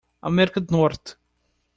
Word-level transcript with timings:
América 0.19 0.59
do 0.59 0.71
Norte. 0.75 1.11